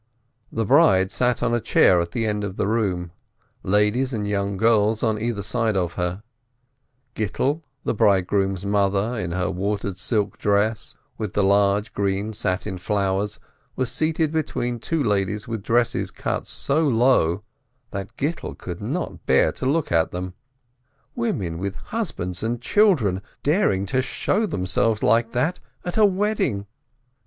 The 0.51 0.65
bride 0.65 1.11
sat 1.11 1.43
on 1.43 1.53
a 1.53 1.61
chair 1.61 1.99
at 2.01 2.09
the 2.09 2.25
end 2.25 2.43
of 2.43 2.55
the 2.55 2.65
room, 2.65 3.11
ladies 3.61 4.13
and 4.13 4.27
young 4.27 4.57
girls 4.57 5.03
on 5.03 5.19
either 5.21 5.43
side 5.43 5.77
of 5.77 5.93
her; 5.93 6.23
Gittel, 7.15 7.61
the 7.83 7.93
bride 7.93 8.25
groom's 8.25 8.65
mother 8.65 9.15
in 9.19 9.33
her 9.33 9.51
watered 9.51 9.99
silk 9.99 10.39
dress, 10.39 10.95
with 11.19 11.33
the 11.33 11.43
large 11.43 11.93
green 11.93 12.33
satin 12.33 12.79
flowers, 12.79 13.37
was 13.75 13.91
seated 13.91 14.31
between 14.31 14.79
two 14.79 15.03
ladies 15.03 15.47
with 15.47 15.61
dresses 15.61 16.09
cut 16.09 16.47
so 16.47 16.87
low 16.87 17.43
that 17.91 18.17
Gittel 18.17 18.57
could 18.57 18.81
not 18.81 19.23
bear 19.27 19.51
to 19.51 19.67
look 19.67 19.91
at 19.91 20.09
them— 20.09 20.33
women 21.15 21.59
with 21.59 21.75
husbands 21.75 22.41
and 22.41 22.59
children 22.59 23.21
daring 23.43 23.85
to 23.85 24.01
show 24.01 24.47
themselves 24.47 25.03
like 25.03 25.33
that 25.33 25.59
at 25.85 25.95
a 25.95 26.05
wedding! 26.07 26.65